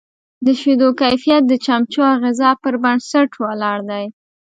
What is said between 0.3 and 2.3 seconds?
د شیدو کیفیت د چمچو او